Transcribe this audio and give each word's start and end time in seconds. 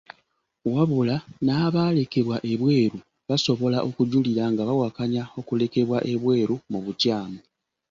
Wabula 0.73 1.17
n'abalekebwa 1.45 2.37
ebweru 2.53 2.97
basobola 3.27 3.77
okujulira 3.89 4.43
nga 4.51 4.63
bawakanya 4.69 5.23
okulekebwa 5.39 5.97
ebweru 6.13 6.55
mu 6.71 6.79
bukyamu. 6.85 7.39